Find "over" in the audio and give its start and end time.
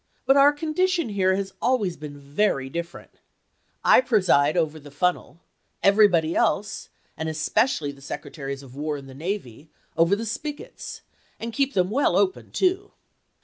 4.57-4.79, 9.95-10.15